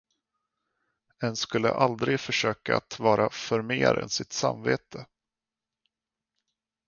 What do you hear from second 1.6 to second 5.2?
aldrig försöka att vara för mer än sitt samvete.